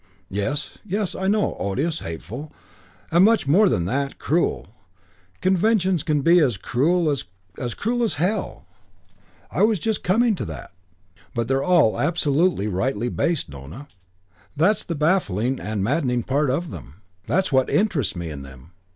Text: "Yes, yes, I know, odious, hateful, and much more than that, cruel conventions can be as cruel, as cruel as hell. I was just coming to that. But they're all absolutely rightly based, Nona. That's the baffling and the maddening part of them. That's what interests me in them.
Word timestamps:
"Yes, 0.31 0.79
yes, 0.83 1.13
I 1.13 1.27
know, 1.27 1.55
odious, 1.59 1.99
hateful, 1.99 2.51
and 3.11 3.23
much 3.23 3.45
more 3.47 3.69
than 3.69 3.85
that, 3.85 4.17
cruel 4.17 4.69
conventions 5.41 6.01
can 6.01 6.21
be 6.23 6.39
as 6.39 6.57
cruel, 6.57 7.07
as 7.59 7.73
cruel 7.75 8.01
as 8.01 8.15
hell. 8.15 8.65
I 9.51 9.61
was 9.61 9.77
just 9.79 10.03
coming 10.03 10.33
to 10.37 10.45
that. 10.45 10.71
But 11.35 11.47
they're 11.47 11.61
all 11.61 11.99
absolutely 11.99 12.67
rightly 12.67 13.09
based, 13.09 13.47
Nona. 13.47 13.87
That's 14.57 14.83
the 14.83 14.95
baffling 14.95 15.59
and 15.59 15.81
the 15.81 15.83
maddening 15.83 16.23
part 16.23 16.49
of 16.49 16.71
them. 16.71 17.03
That's 17.27 17.51
what 17.51 17.69
interests 17.69 18.15
me 18.15 18.31
in 18.31 18.41
them. 18.41 18.71